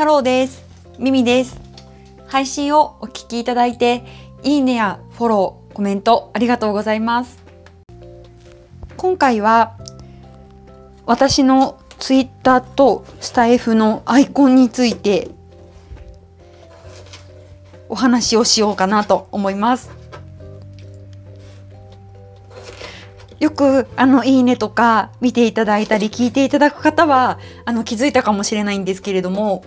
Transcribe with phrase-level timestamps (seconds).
[0.00, 0.64] ハローです。
[0.98, 1.60] ミミです。
[2.26, 4.02] 配信をお聞きいただいて、
[4.42, 7.38] いいねやフォロー、コメントありがとうございます。
[8.96, 9.76] 今回は
[11.04, 15.28] 私のツイッターとスタエフのアイコンについて
[17.90, 19.90] お話をしようかなと思います。
[23.38, 29.62] よくあのいいねとか見ていただいたり聞いていただく方はあの気づいたかもしれないんですけれども、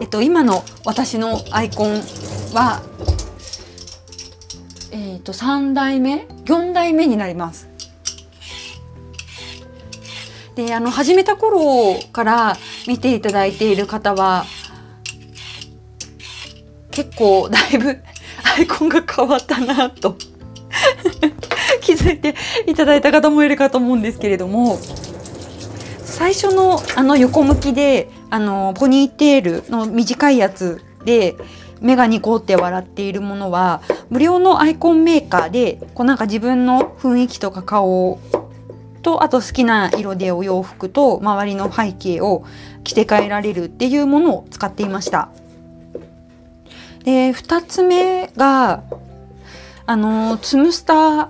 [0.00, 2.00] えっと、今の私のアイコン
[2.54, 2.82] は、
[4.92, 7.68] えっと、3代目4代目になります。
[10.54, 12.56] であの始めた頃から
[12.88, 14.44] 見ていただいている方は
[16.90, 17.96] 結構だいぶ
[18.42, 20.16] アイコンが変わったなと
[21.80, 22.34] 気づいて
[22.66, 24.80] いただいた方もいるかと思うんですけれども
[26.04, 31.36] 最初のあの横向きであのポニーテールの短いやつで
[31.80, 38.20] 目がニコって笑っているものは無料のアイコンメーカーでこうなんか自分の雰囲気とか顔
[39.02, 42.44] とあと好きな色でお洋服と周りの背景を
[42.84, 45.28] 着て変えられるっていうものを使っていました。
[47.04, 48.82] で2つ目が
[49.86, 51.28] あのツムスター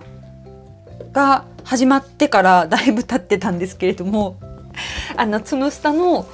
[1.12, 4.36] が始まってからだいぶ経ってたんですけれども
[5.16, 6.26] あのツムスタの、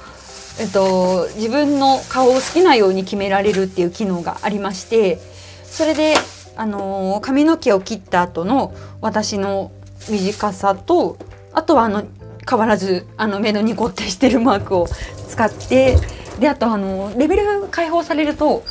[0.59, 5.19] えっと、自分の顔を好きなように決められるっていう機能がありまして
[5.63, 6.15] それで
[6.55, 9.71] あの髪の毛を切った後の私の
[10.09, 11.17] 短さと
[11.51, 12.05] あとはあの
[12.49, 14.87] 変わらずあの目のニコってしてるマークを
[15.27, 15.97] 使って
[16.39, 18.63] であとあのレベルが解放されると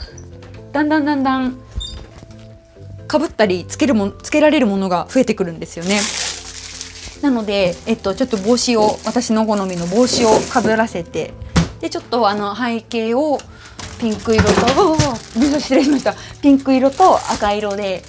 [0.72, 1.58] だんだんだんだん
[3.06, 6.00] かぶったりつけるもつけられるものが増えてくるんですよね。
[7.22, 11.32] なので、えっと、ちょっと帽子を私の好みの帽子をかぶらせて
[11.84, 13.38] でちょっとあの背景を
[14.00, 14.96] ピンク色と
[15.60, 18.02] 失礼しましたピンク色と赤色で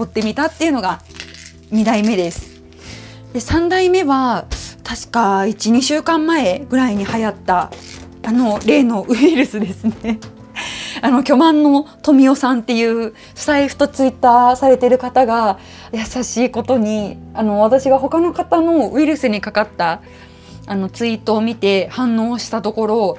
[0.00, 1.00] 囲ってみたっていうのが
[1.70, 2.60] 2代目です。
[3.32, 4.46] で3代目は
[4.82, 7.70] 確か12週間前ぐらいに流行った
[8.24, 10.18] あの例のウイルスですね。
[11.00, 15.60] あの巨万の富夫さんっていうスタイフとツイッターされてる方が
[15.92, 20.00] 優しいことにあの私が他の方のウイルスにかかった
[20.68, 23.18] あのツイートを見て反応したところ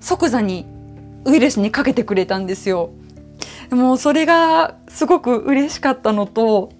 [0.00, 0.66] 即座に
[1.24, 2.90] ウイルスにかけてくれたんですよ。
[3.70, 6.72] もうそれがすごく嬉しかったのと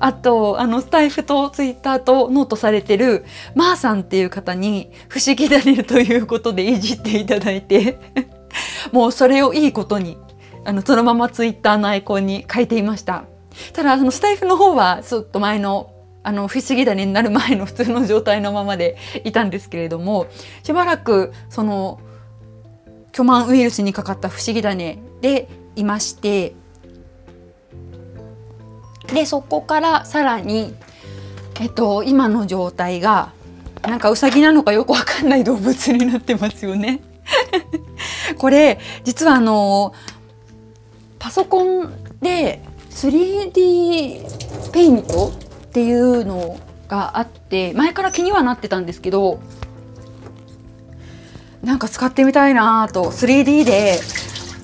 [0.00, 3.24] あとあのスタイフとツイッターとノートされてる
[3.54, 7.98] まーさんっていう方に「不思議だね」ということでいじっていただいて
[8.90, 10.16] もうそれをいいことに
[10.64, 13.24] あのそのままツイッターのアイコンに変えていました
[13.72, 15.90] ただそのスタイフの方はちょっと前の
[16.22, 20.26] あの不思議だねになる前の普通の状態のままでいたんですけれども
[20.62, 22.00] しばらくその
[23.12, 26.54] 巨万ウイルスにかかった不思議だねでいまして
[29.12, 30.74] でそこからさらに
[31.60, 33.32] えっと今の状態が
[33.82, 37.00] なんかウサギなのかよくわかんない動物になってますよね。
[38.38, 39.94] これ実はあの
[41.18, 45.32] パソコンで 3D ペイント
[45.70, 46.58] っていうの
[46.88, 49.38] があって前から気にはなってたんですけど
[51.62, 54.00] なんか使ってみたいなと 3D で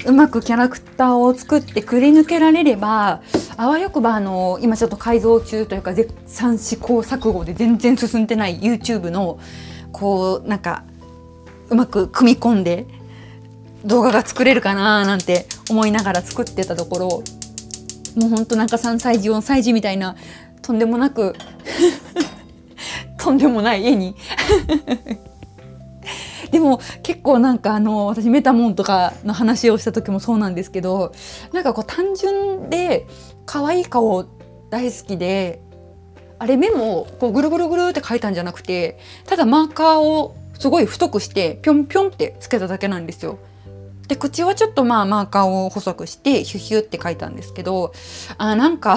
[0.06, 3.22] うまくキャラクターを作ってくり抜けられれば
[3.56, 9.39] あわよくばあの今ちょっと改造中というか絶賛試行錯誤で全然進んでない YouTube の
[9.93, 10.83] こうなんか
[11.71, 12.87] うまく組み込んで
[13.84, 17.09] 動画が作れるかななんて思いながら作ってたところ
[18.16, 20.16] もうほんとなんか3歳児4歳児みたいな
[20.66, 21.37] とんでもなく
[23.19, 24.16] とんでもない絵に
[26.50, 31.12] でも結構なんかあの私メタモンとかの話をした時もそうなんですけど
[31.53, 33.06] なんかこう単純で
[33.44, 34.25] 可愛い顔
[34.71, 35.60] 大好きで
[36.41, 43.39] あれ目もこうぐるぐるぐるって描いたんじゃなくてただマーカーをすごい太くしてぴょんぴょんってつけただけなんですよ。
[44.09, 47.93] で口はちょっとまあマーカーを細くしてヒュヒュって書いたんですけど
[48.39, 48.97] あなんか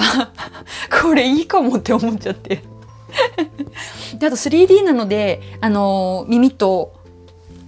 [1.02, 2.62] これいいかもって思っちゃって。
[4.18, 6.92] であと 3D なのであの耳と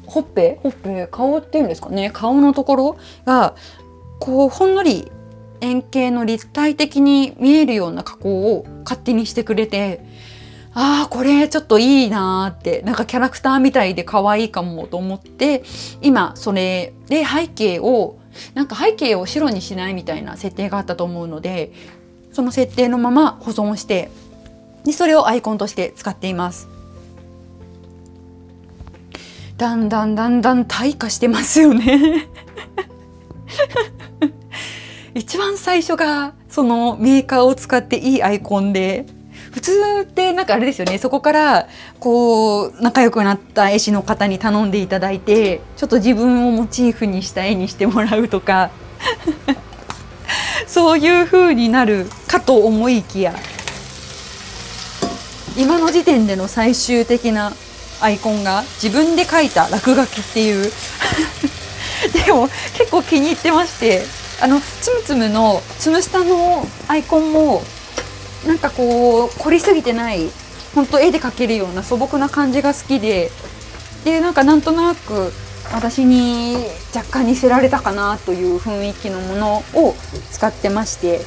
[0.07, 0.61] ほっぺ？
[0.63, 1.09] ほっぺ。
[1.11, 2.11] 顔っていうんですかね。
[2.13, 3.55] 顔のところが
[4.21, 5.11] こうほんのり
[5.61, 10.05] 円形の立体的に見えるような加工を勝手にしてくれて
[10.75, 15.63] ああこれちょっといいなってなんかキャラクターみたいで可愛いかもと思って
[16.01, 18.19] 今それで背景を
[18.55, 21.73] なんか背景を白にしないみたいな設定があったと思うので
[22.33, 24.11] その設定のまま保存して
[24.85, 26.69] でそれをアイコンとして使っています。
[29.59, 32.27] だんだんだんだん退化してますよね
[35.15, 39.07] 一番最初がそのメーカーを使っていいアイコンで
[39.53, 39.73] 普通
[40.03, 40.99] ってなんかあれですよね。
[40.99, 41.69] そこから
[42.01, 48.71] こう仲良くなった絵師の方に頼んでいただいてちょっと自分をモチーフにした絵にしてもらうとか
[50.67, 53.35] そういう風になるかと思いきや
[55.57, 57.53] 今の時点での最終的な
[58.01, 60.73] アイコンが自分で描いた落書きっていう。
[62.27, 64.03] でも結構気に入ってまして
[64.41, 67.63] あのつむつむのつむスタのアイコンも
[68.47, 70.29] なんかこう凝りすぎてない
[70.75, 73.31] 本当絵で描けるような素朴な感じが好きで
[74.05, 75.33] でなんかなんとなく
[75.73, 76.57] 私に
[76.95, 79.95] 若干似せられたかなという雰囲気のものを
[80.31, 81.21] 使ってまして。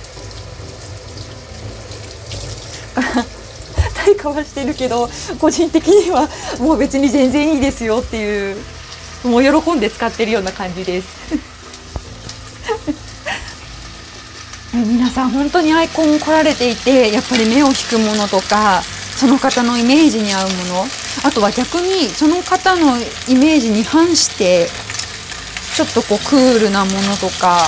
[3.93, 5.09] 対価はしてるけど
[5.39, 6.29] 個人的には
[6.59, 8.57] もう別に全然いいですよっていう
[9.25, 11.54] もう喜んで使ってるような感じです。
[14.83, 18.81] 皆さん本当にアイコン来られていてやっぱり目を引くものとか
[19.15, 20.85] その方のイメージに合うもの。
[21.23, 24.67] あとは逆にその方のイメージに反して
[25.75, 27.67] ちょっとこうクールなものとか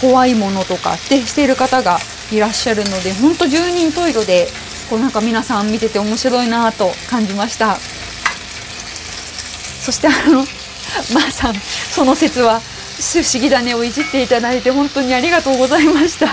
[0.00, 1.98] 怖いものとかってしている方が
[2.32, 4.48] いらっしゃるので本当十人十色で
[4.90, 7.76] こうなんか皆さん見てて面白いなと感じました。
[7.76, 7.80] そ
[9.92, 10.44] してあの
[11.14, 12.60] まあさんその説は
[13.00, 16.28] 不思議種をいじっていただいて本当にありがとうございました。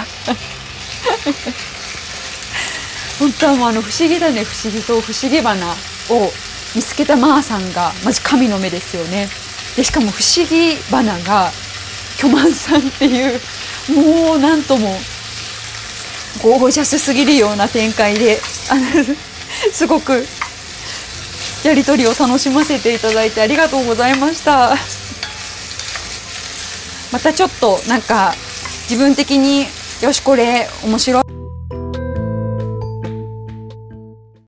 [3.20, 6.32] 本当はもうあの不思議種不思議そう不思議花を
[6.76, 9.30] 見つけたまーさんがマジ神の目ですよね。
[9.76, 11.52] でしかも不思議花が
[12.18, 13.40] 巨万さんっていう
[13.96, 14.90] もうなんとも
[16.44, 18.82] ゴージャスすぎるような展開であの
[19.72, 20.28] すごく
[21.64, 24.78] やり取りを楽しませていただいてありがとうございました。
[27.12, 28.34] またちょっとなんか
[28.90, 29.66] 自分的に
[30.02, 31.27] よしこれ面白い。